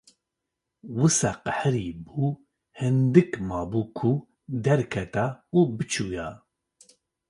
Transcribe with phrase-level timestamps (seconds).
[0.99, 2.23] Wisa qehirîbû,
[2.79, 4.11] hindik mabû ku
[4.63, 5.27] derketa
[5.57, 6.29] û biçûya.